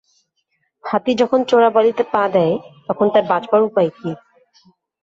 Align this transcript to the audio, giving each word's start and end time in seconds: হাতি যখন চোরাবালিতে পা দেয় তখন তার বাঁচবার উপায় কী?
হাতি 0.83 1.11
যখন 1.21 1.39
চোরাবালিতে 1.49 2.03
পা 2.13 2.23
দেয় 2.33 2.55
তখন 2.87 3.05
তার 3.13 3.25
বাঁচবার 3.31 3.61
উপায় 3.69 3.89
কী? 3.97 4.09